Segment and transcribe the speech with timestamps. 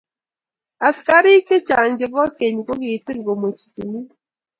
[0.87, 4.05] Askariik chechang chebo keny kokitil komwechi timin.